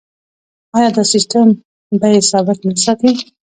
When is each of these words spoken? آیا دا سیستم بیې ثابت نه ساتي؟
آیا 0.77 0.89
دا 0.95 1.03
سیستم 1.13 1.47
بیې 2.01 2.19
ثابت 2.31 2.57
نه 2.67 2.73
ساتي؟ 2.83 3.11